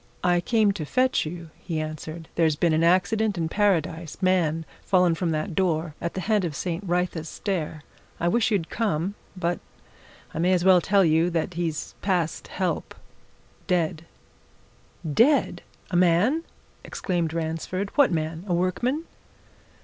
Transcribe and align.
"I 0.23 0.41
came 0.41 0.71
to 0.71 0.83
fetch 0.83 1.27
you," 1.27 1.51
he 1.59 1.79
answered. 1.79 2.27
"There's 2.33 2.55
been 2.55 2.73
an 2.73 2.83
accident 2.83 3.37
in 3.37 3.47
Paradise 3.49 4.17
man 4.19 4.65
fallen 4.83 5.13
from 5.13 5.29
that 5.29 5.53
door 5.53 5.93
at 6.01 6.15
the 6.15 6.21
head 6.21 6.43
of 6.43 6.55
St. 6.55 6.83
Wrytha's 6.83 7.29
Stair. 7.29 7.83
I 8.19 8.27
wish 8.27 8.49
you'd 8.49 8.71
come 8.71 9.13
but 9.37 9.59
I 10.33 10.39
may 10.39 10.53
as 10.53 10.65
well 10.65 10.81
tell 10.81 11.05
you 11.05 11.29
that 11.29 11.53
he's 11.53 11.93
past 12.01 12.47
help 12.47 12.95
dead!" 13.67 14.05
"Dead! 15.07 15.61
A 15.91 15.95
man?" 15.95 16.45
exclaimed 16.83 17.31
Ransford. 17.31 17.91
"What 17.95 18.11
man? 18.11 18.43
A 18.47 18.55
workman?" 18.55 19.03